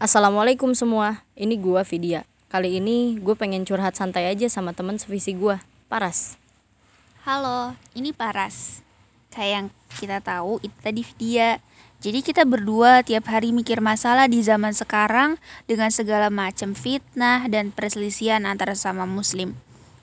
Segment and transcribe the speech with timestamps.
[0.00, 2.24] Assalamualaikum semua, ini gua Vidya.
[2.48, 5.60] Kali ini gue pengen curhat santai aja sama teman sevisi gua,
[5.92, 6.40] Paras.
[7.28, 8.80] Halo, ini Paras.
[9.28, 9.66] Kayak yang
[10.00, 11.60] kita tahu itu tadi Vidya.
[12.00, 15.36] Jadi kita berdua tiap hari mikir masalah di zaman sekarang
[15.68, 19.52] dengan segala macam fitnah dan perselisihan antara sama muslim.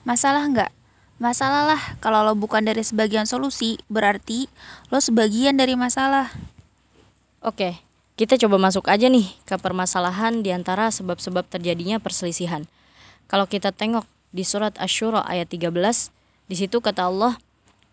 [0.06, 0.70] Masalah nggak?
[1.18, 4.46] Masalah lah, kalau lo bukan dari sebagian solusi, berarti
[4.94, 6.30] lo sebagian dari masalah.
[7.42, 7.82] Oke,
[8.18, 12.66] kita coba masuk aja nih ke permasalahan di antara sebab-sebab terjadinya perselisihan.
[13.30, 14.02] Kalau kita tengok
[14.34, 16.10] di surat Asy-Syura ayat 13,
[16.50, 17.38] di situ kata Allah,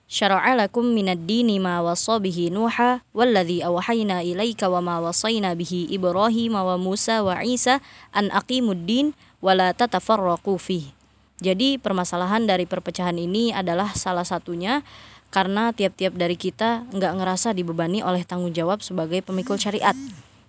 [0.09, 5.93] syara'a lakum minad dini ma wasa bihi Nuha walladhi awhayna ilaika wa ma wasayna bihi
[5.93, 7.77] Ibrahim wa Musa wa Isa
[8.09, 9.13] an aqimud din
[9.45, 10.94] wa la tatafarraqu fihi.
[11.43, 14.85] Jadi permasalahan dari perpecahan ini adalah salah satunya
[15.33, 19.95] karena tiap-tiap dari kita nggak ngerasa dibebani oleh tanggung jawab sebagai pemikul syariat.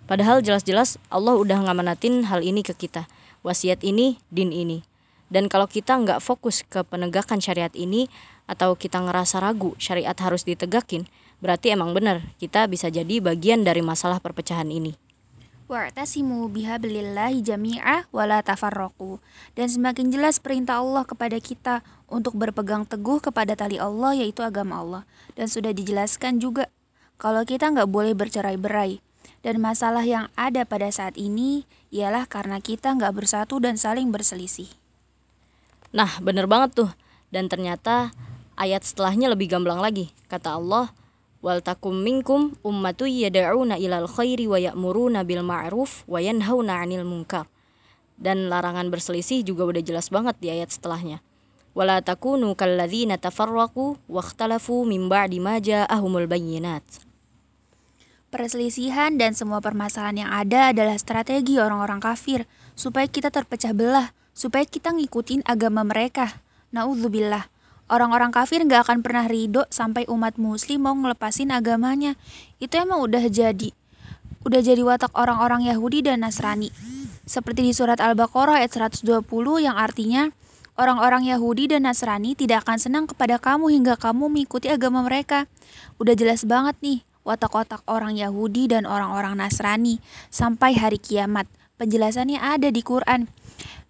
[0.07, 3.11] Padahal jelas-jelas Allah udah ngamanatin hal ini ke kita.
[3.43, 4.87] Wasiat ini, din ini.
[5.27, 8.07] Dan kalau kita nggak fokus ke penegakan syariat ini,
[8.47, 11.11] atau kita ngerasa ragu syariat harus ditegakin,
[11.43, 14.95] berarti emang benar kita bisa jadi bagian dari masalah perpecahan ini.
[15.67, 19.19] Wa'tasimu bihablillahi jami'ah wala tafarraqu.
[19.59, 24.79] Dan semakin jelas perintah Allah kepada kita untuk berpegang teguh kepada tali Allah yaitu agama
[24.79, 25.03] Allah.
[25.35, 26.71] Dan sudah dijelaskan juga
[27.19, 29.03] kalau kita nggak boleh bercerai-berai.
[29.43, 34.71] Dan masalah yang ada pada saat ini ialah karena kita nggak bersatu dan saling berselisih.
[35.91, 36.91] Nah, bener banget tuh.
[37.35, 38.15] Dan ternyata
[38.55, 40.15] ayat setelahnya lebih gamblang lagi.
[40.31, 40.95] Kata Allah,
[41.47, 47.47] wal takum minkum ummatu yad'una ilal khairi wa ya'muruna bil ma'ruf wa yanhauna 'anil munkar.
[48.19, 51.23] Dan larangan berselisih juga udah jelas banget di ayat setelahnya.
[51.71, 56.83] Wala takunu kalladzina tafarraqu wakhtalafu min ba'di ma ja'ahumul bayyinat.
[58.27, 62.43] Perselisihan dan semua permasalahan yang ada adalah strategi orang-orang kafir
[62.75, 66.43] supaya kita terpecah belah, supaya kita ngikutin agama mereka.
[66.75, 67.47] Nauzubillah.
[67.87, 72.19] Orang-orang kafir gak akan pernah ridho sampai umat muslim mau ngelepasin agamanya.
[72.59, 73.71] Itu emang udah jadi.
[74.43, 76.75] Udah jadi watak orang-orang Yahudi dan Nasrani.
[77.27, 79.27] Seperti di surat Al-Baqarah ayat 120
[79.59, 80.31] yang artinya,
[80.79, 85.51] orang-orang Yahudi dan Nasrani tidak akan senang kepada kamu hingga kamu mengikuti agama mereka.
[85.99, 89.99] Udah jelas banget nih, watak-watak orang Yahudi dan orang-orang Nasrani
[90.31, 91.51] sampai hari kiamat.
[91.83, 93.27] Penjelasannya ada di Quran.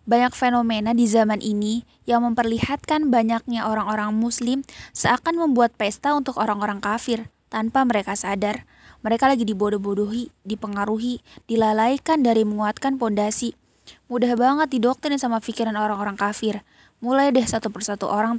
[0.06, 4.62] Banyak fenomena di zaman ini yang memperlihatkan banyaknya orang-orang Muslim
[4.94, 8.70] seakan membuat pesta untuk orang-orang kafir tanpa mereka sadar.
[9.02, 13.58] Mereka lagi dibodoh-bodohi, dipengaruhi, dilalaikan dari menguatkan pondasi.
[14.06, 16.62] Mudah banget didoktrin sama pikiran orang-orang kafir.
[17.02, 18.38] Mulai deh satu persatu orang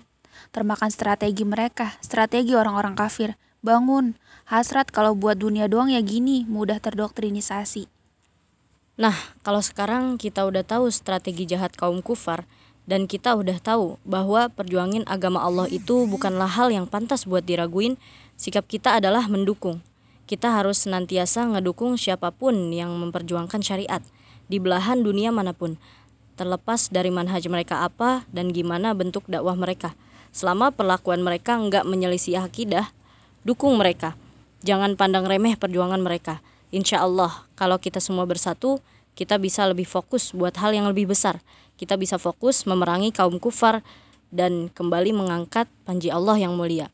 [0.56, 3.36] termakan strategi mereka, strategi orang-orang kafir.
[3.60, 4.16] Bangun,
[4.48, 7.97] hasrat kalau buat dunia doang ya gini, mudah terdoktrinisasi.
[8.98, 9.14] Nah,
[9.46, 12.50] kalau sekarang kita udah tahu strategi jahat kaum kufar
[12.90, 18.02] dan kita udah tahu bahwa perjuangin agama Allah itu bukanlah hal yang pantas buat diraguin,
[18.42, 19.86] sikap kita adalah mendukung.
[20.26, 24.02] Kita harus senantiasa ngedukung siapa pun yang memperjuangkan syariat
[24.50, 25.78] di belahan dunia mana pun,
[26.34, 29.94] terlepas dari manhaj mereka apa dan gimana bentuk dakwah mereka.
[30.34, 32.90] Selama perlakuan mereka nggak menyelisih akidah,
[33.46, 34.18] dukung mereka.
[34.66, 36.42] Jangan pandang remeh perjuangan mereka
[36.74, 38.80] insya Allah kalau kita semua bersatu
[39.18, 41.42] kita bisa lebih fokus buat hal yang lebih besar.
[41.74, 43.82] Kita bisa fokus memerangi kaum kufar
[44.30, 46.94] dan kembali mengangkat panji Allah yang mulia.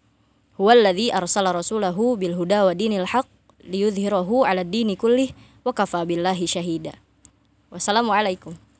[0.55, 3.27] Huwallazi arsala rasulahu bil huda wa dinil haq
[3.67, 5.35] liyudhhirahu ala dini kullih
[5.67, 6.95] wa kafa billahi syahida.
[7.67, 8.72] Wassalamualaikum